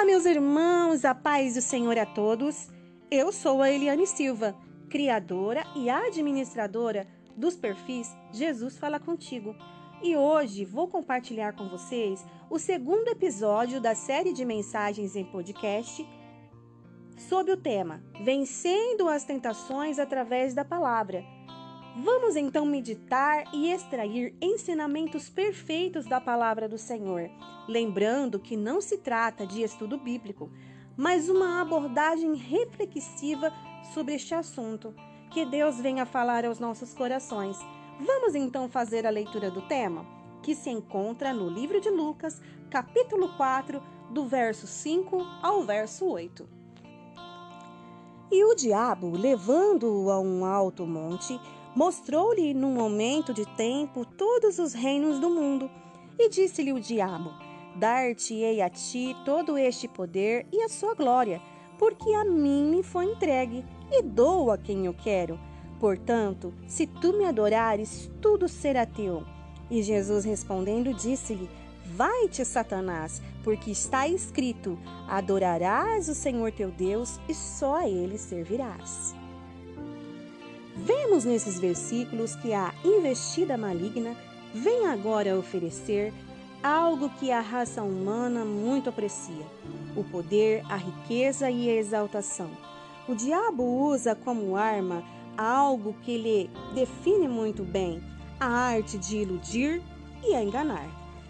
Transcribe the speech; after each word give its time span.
Olá, 0.00 0.06
meus 0.06 0.24
irmãos, 0.24 1.04
a 1.04 1.14
paz 1.14 1.56
do 1.56 1.60
Senhor 1.60 1.98
a 1.98 2.06
todos. 2.06 2.70
Eu 3.10 3.30
sou 3.30 3.60
a 3.60 3.70
Eliane 3.70 4.06
Silva, 4.06 4.56
criadora 4.88 5.62
e 5.76 5.90
administradora 5.90 7.06
dos 7.36 7.54
perfis 7.54 8.10
Jesus 8.32 8.78
Fala 8.78 8.98
Contigo. 8.98 9.54
E 10.02 10.16
hoje 10.16 10.64
vou 10.64 10.88
compartilhar 10.88 11.52
com 11.52 11.68
vocês 11.68 12.24
o 12.48 12.58
segundo 12.58 13.08
episódio 13.08 13.78
da 13.78 13.94
série 13.94 14.32
de 14.32 14.42
mensagens 14.42 15.14
em 15.14 15.24
podcast 15.26 16.08
sob 17.18 17.52
o 17.52 17.56
tema 17.58 18.02
Vencendo 18.24 19.06
as 19.06 19.24
Tentações 19.24 19.98
através 19.98 20.54
da 20.54 20.64
Palavra. 20.64 21.22
Vamos 21.96 22.36
então 22.36 22.64
meditar 22.64 23.52
e 23.52 23.72
extrair 23.72 24.34
ensinamentos 24.40 25.28
perfeitos 25.28 26.06
da 26.06 26.20
palavra 26.20 26.68
do 26.68 26.78
Senhor, 26.78 27.28
lembrando 27.68 28.38
que 28.38 28.56
não 28.56 28.80
se 28.80 28.98
trata 28.98 29.44
de 29.44 29.62
estudo 29.62 29.98
bíblico, 29.98 30.50
mas 30.96 31.28
uma 31.28 31.60
abordagem 31.60 32.34
reflexiva 32.34 33.52
sobre 33.92 34.14
este 34.14 34.34
assunto. 34.34 34.94
Que 35.32 35.44
Deus 35.44 35.78
venha 35.78 36.06
falar 36.06 36.44
aos 36.44 36.58
nossos 36.58 36.94
corações. 36.94 37.56
Vamos 38.00 38.34
então 38.34 38.68
fazer 38.68 39.06
a 39.06 39.10
leitura 39.10 39.50
do 39.50 39.62
tema, 39.62 40.06
que 40.42 40.54
se 40.54 40.70
encontra 40.70 41.32
no 41.32 41.48
livro 41.48 41.80
de 41.80 41.90
Lucas, 41.90 42.40
capítulo 42.70 43.36
4, 43.36 43.82
do 44.10 44.26
verso 44.26 44.66
5 44.66 45.18
ao 45.42 45.62
verso 45.64 46.06
8. 46.06 46.48
E 48.32 48.44
o 48.44 48.54
diabo, 48.54 49.10
levando-o 49.10 50.10
a 50.10 50.20
um 50.20 50.44
alto 50.44 50.86
monte, 50.86 51.38
mostrou-lhe 51.74 52.52
num 52.54 52.72
momento 52.72 53.32
de 53.32 53.46
tempo 53.56 54.04
todos 54.04 54.58
os 54.58 54.72
reinos 54.72 55.18
do 55.18 55.30
mundo. 55.30 55.70
E 56.18 56.28
disse-lhe 56.28 56.72
o 56.72 56.80
diabo: 56.80 57.32
Dar-te-ei 57.76 58.60
a 58.60 58.68
ti 58.68 59.16
todo 59.24 59.56
este 59.56 59.88
poder 59.88 60.46
e 60.52 60.62
a 60.62 60.68
sua 60.68 60.94
glória, 60.94 61.40
porque 61.78 62.12
a 62.12 62.24
mim 62.24 62.64
me 62.64 62.82
foi 62.82 63.06
entregue, 63.06 63.64
e 63.90 64.02
dou 64.02 64.50
a 64.50 64.58
quem 64.58 64.86
eu 64.86 64.94
quero. 64.94 65.38
Portanto, 65.78 66.52
se 66.66 66.86
tu 66.86 67.12
me 67.14 67.24
adorares, 67.24 68.10
tudo 68.20 68.48
será 68.48 68.84
teu. 68.84 69.24
E 69.70 69.82
Jesus 69.82 70.24
respondendo, 70.24 70.92
disse-lhe: 70.92 71.48
Vai-te, 71.94 72.44
Satanás, 72.44 73.22
porque 73.42 73.70
está 73.70 74.06
escrito: 74.06 74.78
Adorarás 75.08 76.08
o 76.08 76.14
Senhor 76.14 76.52
teu 76.52 76.70
Deus 76.70 77.18
e 77.28 77.34
só 77.34 77.76
a 77.76 77.88
ele 77.88 78.18
servirás. 78.18 79.19
Vemos 80.84 81.26
nesses 81.26 81.60
versículos 81.60 82.34
que 82.36 82.54
a 82.54 82.72
investida 82.82 83.58
maligna 83.58 84.16
vem 84.54 84.86
agora 84.86 85.38
oferecer 85.38 86.12
algo 86.62 87.10
que 87.18 87.30
a 87.30 87.40
raça 87.40 87.82
humana 87.82 88.46
muito 88.46 88.88
aprecia: 88.88 89.44
o 89.94 90.02
poder, 90.04 90.64
a 90.70 90.76
riqueza 90.76 91.50
e 91.50 91.68
a 91.68 91.74
exaltação. 91.74 92.50
O 93.06 93.14
diabo 93.14 93.62
usa 93.62 94.14
como 94.14 94.56
arma 94.56 95.04
algo 95.36 95.94
que 96.02 96.16
lhe 96.16 96.50
define 96.74 97.28
muito 97.28 97.62
bem: 97.62 98.02
a 98.38 98.46
arte 98.46 98.96
de 98.96 99.18
iludir 99.18 99.82
e 100.24 100.34
a 100.34 100.42
enganar. 100.42 100.88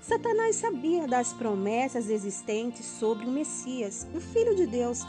Satanás 0.00 0.56
sabia 0.56 1.08
das 1.08 1.32
promessas 1.32 2.08
existentes 2.08 2.86
sobre 2.86 3.26
o 3.26 3.30
Messias, 3.30 4.06
o 4.14 4.20
Filho 4.20 4.54
de 4.54 4.66
Deus, 4.66 5.04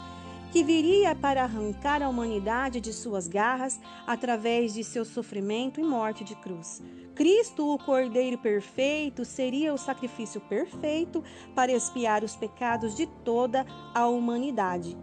que 0.54 0.62
viria 0.62 1.16
para 1.16 1.42
arrancar 1.42 2.00
a 2.00 2.08
humanidade 2.08 2.80
de 2.80 2.92
suas 2.92 3.26
garras 3.26 3.80
através 4.06 4.72
de 4.72 4.84
seu 4.84 5.04
sofrimento 5.04 5.80
e 5.80 5.82
morte 5.82 6.22
de 6.22 6.36
cruz. 6.36 6.80
Cristo, 7.12 7.74
o 7.74 7.76
Cordeiro 7.76 8.38
perfeito, 8.38 9.24
seria 9.24 9.74
o 9.74 9.76
sacrifício 9.76 10.40
perfeito 10.42 11.24
para 11.56 11.72
expiar 11.72 12.22
os 12.22 12.36
pecados 12.36 12.94
de 12.94 13.04
toda 13.24 13.66
a 13.92 14.06
humanidade, 14.06 14.96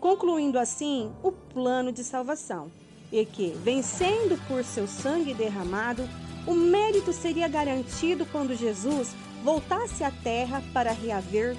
concluindo 0.00 0.58
assim 0.58 1.12
o 1.22 1.30
plano 1.30 1.92
de 1.92 2.02
salvação. 2.02 2.68
E 3.12 3.24
que, 3.24 3.50
vencendo 3.62 4.36
por 4.48 4.64
seu 4.64 4.88
sangue 4.88 5.34
derramado, 5.34 6.02
o 6.48 6.52
mérito 6.52 7.12
seria 7.12 7.46
garantido 7.46 8.26
quando 8.26 8.56
Jesus 8.56 9.14
voltasse 9.44 10.02
à 10.02 10.10
terra 10.10 10.60
para 10.72 10.90
reaver 10.90 11.56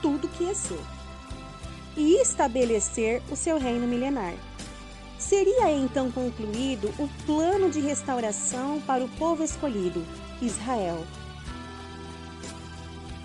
tudo 0.00 0.28
que 0.28 0.48
é 0.48 0.54
seu 0.54 0.99
e 1.96 2.20
estabelecer 2.20 3.22
o 3.30 3.36
seu 3.36 3.58
reino 3.58 3.86
milenar. 3.86 4.34
Seria 5.18 5.70
então 5.70 6.10
concluído 6.10 6.92
o 6.98 7.08
plano 7.26 7.70
de 7.70 7.80
restauração 7.80 8.80
para 8.80 9.04
o 9.04 9.08
povo 9.10 9.44
escolhido, 9.44 10.04
Israel. 10.40 11.04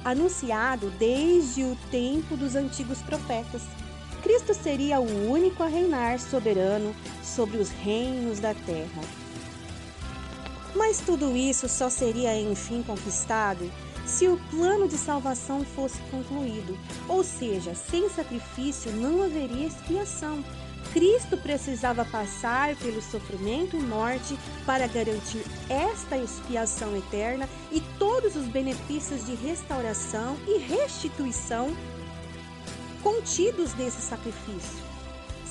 Anunciado 0.03 0.91
desde 0.99 1.63
o 1.63 1.75
tempo 1.89 2.35
dos 2.35 2.55
antigos 2.55 3.01
profetas, 3.01 3.63
Cristo 4.21 4.53
seria 4.53 4.99
o 4.99 5.31
único 5.31 5.63
a 5.63 5.67
reinar 5.67 6.19
soberano 6.19 6.93
sobre 7.23 7.57
os 7.57 7.69
reinos 7.69 8.39
da 8.39 8.53
terra. 8.53 9.01
Mas 10.75 10.99
tudo 10.99 11.35
isso 11.37 11.69
só 11.69 11.89
seria 11.89 12.39
enfim 12.39 12.83
conquistado 12.83 13.71
se 14.05 14.27
o 14.27 14.37
plano 14.49 14.87
de 14.87 14.97
salvação 14.97 15.63
fosse 15.63 15.99
concluído, 16.11 16.77
ou 17.07 17.23
seja, 17.23 17.73
sem 17.73 18.07
sacrifício 18.09 18.91
não 18.91 19.23
haveria 19.23 19.67
expiação. 19.67 20.43
Cristo 20.93 21.35
precisava 21.35 22.05
passar 22.05 22.75
pelo 22.75 23.01
sofrimento 23.01 23.75
e 23.75 23.81
morte 23.81 24.37
para 24.65 24.87
garantir 24.87 25.43
esta 25.67 26.17
expiação 26.17 26.95
eterna 26.95 27.49
e 27.71 27.81
todos 27.99 28.35
os 28.35 28.45
benefícios 28.45 29.25
de 29.25 29.33
restauração 29.35 30.37
e 30.47 30.59
restituição 30.59 31.75
contidos 33.01 33.73
nesse 33.75 34.01
sacrifício. 34.01 34.85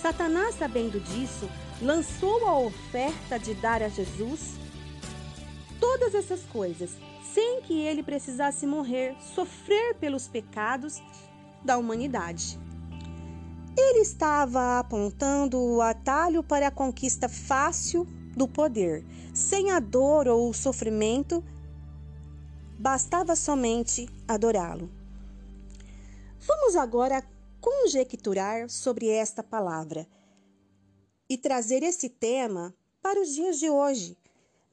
Satanás, 0.01 0.55
sabendo 0.57 1.01
disso, 1.01 1.49
lançou 1.83 2.47
a 2.47 2.59
oferta 2.59 3.39
de 3.39 3.55
dar 3.55 3.83
a 3.83 3.89
Jesus 3.89 4.55
todas 5.81 6.15
essas 6.15 6.41
coisas 6.45 6.91
sem 7.35 7.63
que 7.63 7.81
ele 7.81 8.01
precisasse 8.01 8.65
morrer, 8.65 9.17
sofrer 9.35 9.97
pelos 9.97 10.29
pecados 10.29 11.03
da 11.65 11.77
humanidade. 11.77 12.61
Ele 13.77 13.99
estava 13.99 14.79
apontando 14.79 15.61
o 15.61 15.83
atalho 15.83 16.45
para 16.45 16.69
a 16.69 16.71
conquista 16.71 17.29
fácil 17.29 18.07
do 18.37 18.47
poder, 18.47 19.05
sem 19.35 19.73
a 19.73 19.81
dor 19.81 20.29
ou 20.29 20.49
o 20.49 20.55
sofrimento, 20.55 21.43
bastava 22.79 23.35
somente 23.35 24.09
adorá-lo. 24.29 24.89
Vamos 26.39 26.77
agora 26.77 27.25
conjecturar 27.61 28.71
sobre 28.71 29.09
esta 29.09 29.43
palavra 29.43 30.07
e 31.29 31.37
trazer 31.37 31.83
esse 31.83 32.09
tema 32.09 32.73
para 33.03 33.21
os 33.21 33.35
dias 33.35 33.59
de 33.59 33.69
hoje 33.69 34.17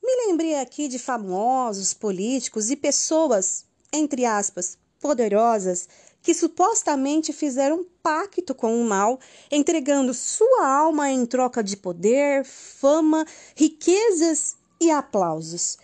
me 0.02 0.28
lembrei 0.28 0.56
aqui 0.56 0.88
de 0.88 0.98
famosos, 0.98 1.94
políticos 1.94 2.70
e 2.70 2.76
pessoas, 2.76 3.66
entre 3.94 4.26
aspas, 4.26 4.78
poderosas, 5.00 5.88
que 6.22 6.34
supostamente 6.34 7.34
fizeram 7.34 7.80
um 7.80 7.86
pacto 8.04 8.54
com 8.54 8.80
o 8.80 8.86
mal, 8.86 9.20
entregando 9.52 10.14
sua 10.14 10.68
alma 10.68 11.10
em 11.10 11.26
troca 11.26 11.64
de 11.64 11.76
poder, 11.76 12.46
fama, 12.46 13.26
riquezas 13.56 14.56
e 14.80 14.92
aplausos. 14.92 15.78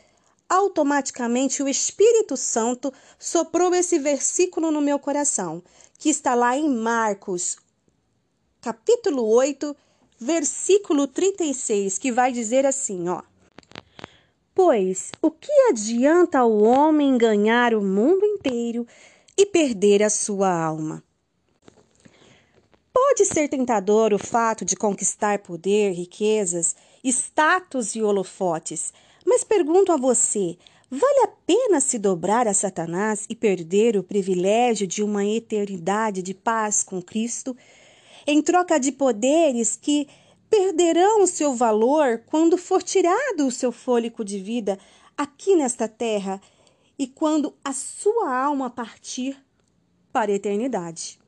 Automaticamente 0.49 1.61
o 1.61 1.67
Espírito 1.67 2.37
Santo 2.37 2.93
soprou 3.19 3.73
esse 3.75 3.99
versículo 3.99 4.71
no 4.71 4.81
meu 4.81 4.99
coração, 4.99 5.61
que 5.97 6.09
está 6.09 6.35
lá 6.35 6.55
em 6.55 6.69
Marcos, 6.69 7.57
capítulo 8.61 9.27
8, 9.27 9.75
versículo 10.19 11.07
36, 11.07 11.97
que 11.97 12.11
vai 12.11 12.31
dizer 12.31 12.65
assim, 12.65 13.09
ó: 13.09 13.21
Pois 14.57 15.11
o 15.21 15.29
que 15.29 15.51
adianta 15.69 16.39
ao 16.39 16.51
homem 16.63 17.15
ganhar 17.15 17.75
o 17.75 17.81
mundo 17.83 18.25
inteiro 18.25 18.87
e 19.37 19.45
perder 19.45 20.01
a 20.01 20.09
sua 20.09 20.51
alma? 20.51 21.03
Pode 22.91 23.23
ser 23.25 23.47
tentador 23.49 24.15
o 24.15 24.17
fato 24.17 24.65
de 24.65 24.75
conquistar 24.75 25.43
poder, 25.43 25.91
riquezas, 25.91 26.75
status 27.03 27.93
e 27.93 28.01
holofotes, 28.01 28.91
mas 29.23 29.43
pergunto 29.43 29.91
a 29.91 29.95
você: 29.95 30.57
vale 30.89 31.19
a 31.25 31.27
pena 31.45 31.79
se 31.79 31.99
dobrar 31.99 32.47
a 32.47 32.53
Satanás 32.55 33.27
e 33.29 33.35
perder 33.35 33.95
o 33.95 34.01
privilégio 34.01 34.87
de 34.87 35.03
uma 35.03 35.23
eternidade 35.23 36.23
de 36.23 36.33
paz 36.33 36.81
com 36.81 36.99
Cristo, 36.99 37.55
em 38.25 38.41
troca 38.41 38.79
de 38.79 38.91
poderes 38.91 39.75
que 39.75 40.07
perderão 40.57 41.21
o 41.21 41.27
seu 41.27 41.53
valor 41.53 42.23
quando 42.25 42.57
for 42.57 42.81
tirado 42.81 43.45
o 43.45 43.51
seu 43.51 43.71
fôlego 43.71 44.25
de 44.25 44.39
vida 44.39 44.79
aqui 45.15 45.55
nesta 45.55 45.87
terra 45.87 46.41
e 46.97 47.05
quando 47.05 47.53
a 47.63 47.71
sua 47.73 48.35
alma 48.35 48.67
partir 48.67 49.37
para 50.11 50.31
a 50.31 50.35
eternidade. 50.35 51.19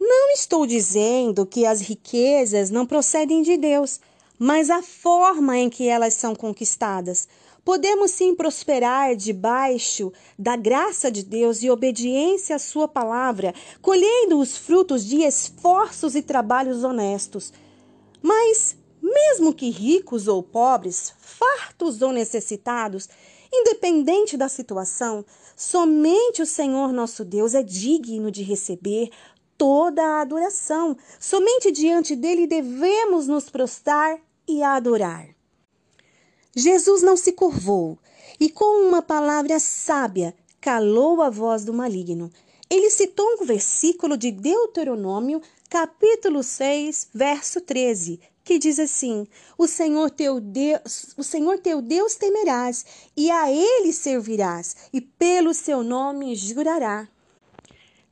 Não 0.00 0.32
estou 0.32 0.66
dizendo 0.66 1.46
que 1.46 1.64
as 1.64 1.80
riquezas 1.80 2.70
não 2.70 2.84
procedem 2.84 3.40
de 3.40 3.56
Deus, 3.56 4.00
mas 4.36 4.68
a 4.68 4.82
forma 4.82 5.56
em 5.56 5.70
que 5.70 5.86
elas 5.86 6.14
são 6.14 6.34
conquistadas, 6.34 7.28
Podemos 7.62 8.12
sim 8.12 8.34
prosperar 8.34 9.14
debaixo 9.14 10.10
da 10.38 10.56
graça 10.56 11.10
de 11.10 11.22
Deus 11.22 11.62
e 11.62 11.70
obediência 11.70 12.56
à 12.56 12.58
Sua 12.58 12.88
palavra, 12.88 13.54
colhendo 13.82 14.40
os 14.40 14.56
frutos 14.56 15.04
de 15.04 15.22
esforços 15.22 16.14
e 16.14 16.22
trabalhos 16.22 16.82
honestos. 16.82 17.52
Mas, 18.22 18.76
mesmo 19.02 19.54
que 19.54 19.70
ricos 19.70 20.28
ou 20.28 20.42
pobres, 20.42 21.12
fartos 21.18 22.02
ou 22.02 22.12
necessitados, 22.12 23.08
independente 23.52 24.36
da 24.36 24.48
situação, 24.48 25.24
somente 25.56 26.42
o 26.42 26.46
Senhor 26.46 26.92
nosso 26.92 27.24
Deus 27.24 27.54
é 27.54 27.62
digno 27.62 28.30
de 28.30 28.42
receber 28.42 29.10
toda 29.56 30.02
a 30.02 30.20
adoração. 30.22 30.96
Somente 31.18 31.70
diante 31.70 32.16
dele 32.16 32.46
devemos 32.46 33.26
nos 33.26 33.50
prostrar 33.50 34.18
e 34.48 34.62
adorar. 34.62 35.28
Jesus 36.56 37.02
não 37.02 37.16
se 37.16 37.32
curvou 37.32 37.98
e, 38.38 38.48
com 38.50 38.88
uma 38.88 39.02
palavra 39.02 39.58
sábia, 39.58 40.34
calou 40.60 41.22
a 41.22 41.30
voz 41.30 41.64
do 41.64 41.72
maligno. 41.72 42.30
Ele 42.68 42.90
citou 42.90 43.26
um 43.40 43.44
versículo 43.44 44.16
de 44.16 44.30
Deuteronômio, 44.30 45.40
capítulo 45.70 46.42
6, 46.42 47.10
verso 47.14 47.60
13, 47.60 48.18
que 48.42 48.58
diz 48.58 48.80
assim: 48.80 49.24
O 49.56 49.68
Senhor 49.68 50.10
teu 50.10 50.40
Deus, 50.40 51.14
o 51.16 51.22
Senhor 51.22 51.60
teu 51.60 51.80
Deus 51.80 52.16
temerás, 52.16 52.84
e 53.16 53.30
a 53.30 53.50
ele 53.50 53.92
servirás, 53.92 54.74
e 54.92 55.00
pelo 55.00 55.54
seu 55.54 55.84
nome 55.84 56.34
jurará. 56.34 57.08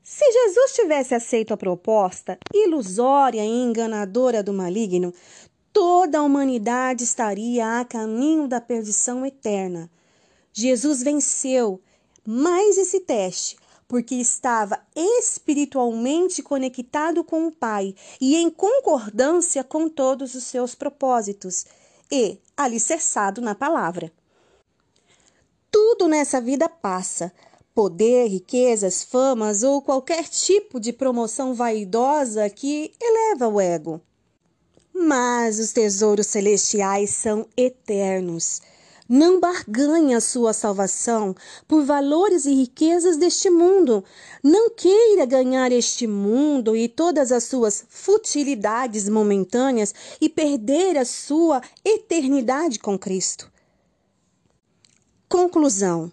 Se 0.04 0.24
Jesus 0.32 0.72
tivesse 0.72 1.14
aceito 1.14 1.52
a 1.52 1.56
proposta 1.56 2.38
ilusória 2.54 3.44
e 3.44 3.48
enganadora 3.48 4.40
do 4.40 4.52
maligno, 4.52 5.12
toda 5.72 6.18
a 6.18 6.22
humanidade 6.22 7.02
estaria 7.02 7.80
a 7.80 7.84
caminho 7.84 8.46
da 8.46 8.60
perdição 8.60 9.26
eterna. 9.26 9.90
Jesus 10.52 11.02
venceu 11.02 11.82
mais 12.24 12.78
esse 12.78 13.00
teste 13.00 13.56
porque 13.88 14.14
estava 14.14 14.78
espiritualmente 14.94 16.42
conectado 16.42 17.24
com 17.24 17.46
o 17.46 17.52
Pai 17.52 17.94
e 18.20 18.36
em 18.36 18.50
concordância 18.50 19.64
com 19.64 19.88
todos 19.88 20.34
os 20.34 20.44
seus 20.44 20.74
propósitos 20.74 21.64
e 22.12 22.38
alicerçado 22.54 23.40
na 23.40 23.54
palavra. 23.54 24.12
Tudo 25.70 26.06
nessa 26.06 26.40
vida 26.40 26.68
passa, 26.68 27.32
poder, 27.74 28.28
riquezas, 28.28 29.02
famas 29.02 29.62
ou 29.62 29.80
qualquer 29.80 30.24
tipo 30.24 30.78
de 30.78 30.92
promoção 30.92 31.54
vaidosa 31.54 32.48
que 32.50 32.92
eleva 33.00 33.48
o 33.48 33.60
ego. 33.60 34.00
Mas 34.92 35.58
os 35.58 35.72
tesouros 35.72 36.26
celestiais 36.26 37.10
são 37.10 37.46
eternos. 37.56 38.60
Não 39.08 39.40
barganhe 39.40 40.14
a 40.14 40.20
sua 40.20 40.52
salvação 40.52 41.34
por 41.66 41.82
valores 41.82 42.44
e 42.44 42.52
riquezas 42.52 43.16
deste 43.16 43.48
mundo. 43.48 44.04
Não 44.42 44.68
queira 44.68 45.24
ganhar 45.24 45.72
este 45.72 46.06
mundo 46.06 46.76
e 46.76 46.88
todas 46.88 47.32
as 47.32 47.44
suas 47.44 47.86
futilidades 47.88 49.08
momentâneas 49.08 49.94
e 50.20 50.28
perder 50.28 50.98
a 50.98 51.06
sua 51.06 51.62
eternidade 51.82 52.78
com 52.78 52.98
Cristo. 52.98 53.50
Conclusão 55.26 56.12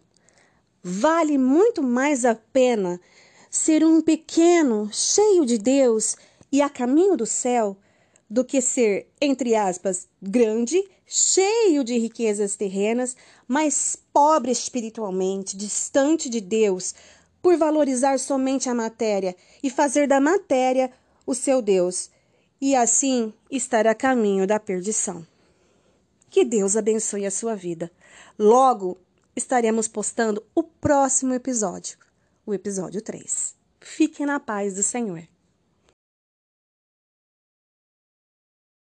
vale 0.82 1.38
muito 1.38 1.84
mais 1.84 2.24
a 2.24 2.34
pena 2.34 3.02
ser 3.50 3.84
um 3.86 4.00
pequeno, 4.02 4.90
cheio 4.94 5.46
de 5.46 5.58
Deus 5.58 6.16
e 6.50 6.62
a 6.62 6.70
caminho 6.70 7.18
do 7.18 7.26
céu, 7.26 7.76
do 8.30 8.46
que 8.46 8.62
ser, 8.62 9.08
entre 9.20 9.54
aspas, 9.54 10.08
grande, 10.22 10.82
cheio 11.06 11.84
de 11.84 11.98
riquezas 11.98 12.56
terrenas, 12.56 13.16
mas 13.48 13.98
pobre 14.12 14.52
espiritualmente, 14.52 15.56
distante 15.56 16.30
de 16.30 16.42
Deus, 16.42 16.96
por 17.42 17.58
valorizar 17.58 18.18
somente 18.20 18.70
a 18.70 18.74
matéria 18.74 19.36
e 19.62 19.70
fazer 19.70 20.08
da 20.08 20.20
matéria 20.20 20.92
o 21.26 21.36
seu 21.36 21.62
Deus, 21.62 22.10
e 22.60 22.76
assim 22.76 23.34
estar 23.52 23.86
a 23.86 23.94
caminho 23.94 24.48
da 24.48 24.60
perdição. 24.60 25.26
Que 26.30 26.44
Deus 26.44 26.76
abençoe 26.76 27.26
a 27.26 27.32
sua 27.32 27.56
vida. 27.56 27.92
Logo, 28.38 28.98
estaremos 29.36 29.88
postando 29.88 30.44
o 30.54 30.64
próximo 30.64 31.34
episódio, 31.34 31.98
o 32.46 32.54
episódio 32.54 33.02
3. 33.02 33.56
Fiquem 33.80 34.26
na 34.26 34.40
paz 34.40 34.76
do 34.76 34.84
Senhor. 34.84 35.28